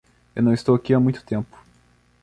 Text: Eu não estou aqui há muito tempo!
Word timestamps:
Eu 0.35 0.41
não 0.41 0.51
estou 0.51 0.73
aqui 0.73 0.95
há 0.95 0.99
muito 0.99 1.23
tempo! 1.23 1.55